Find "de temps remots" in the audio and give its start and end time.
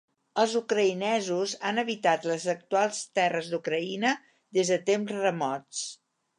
4.75-5.89